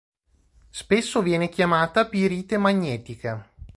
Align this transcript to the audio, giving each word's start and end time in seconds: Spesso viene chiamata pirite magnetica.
Spesso 0.71 1.21
viene 1.21 1.47
chiamata 1.49 2.07
pirite 2.07 2.57
magnetica. 2.57 3.47